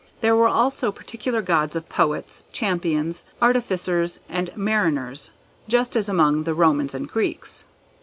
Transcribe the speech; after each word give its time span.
There 0.21 0.35
were 0.35 0.47
also 0.47 0.91
particular 0.91 1.43
gods 1.43 1.75
of 1.75 1.87
poets, 1.87 2.43
champions, 2.51 3.23
artificers 3.39 4.19
and 4.27 4.49
mariners, 4.57 5.29
just 5.67 5.95
as 5.95 6.09
among 6.09 6.41
the 6.43 6.55
Romans 6.55 6.95
and 6.95 7.07
Greeks. 7.07 7.65